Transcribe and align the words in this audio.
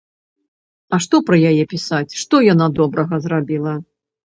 А 0.97 0.99
што 1.07 1.19
пра 1.27 1.37
яе 1.51 1.63
пісаць, 1.75 2.17
што 2.23 2.35
яна 2.47 2.73
добрага 2.83 3.23
зрабіла? 3.29 3.79